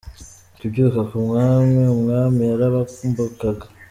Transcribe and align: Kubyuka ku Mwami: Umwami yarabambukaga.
Kubyuka 0.57 0.99
ku 1.09 1.15
Mwami: 1.25 1.79
Umwami 1.95 2.39
yarabambukaga. 2.49 3.65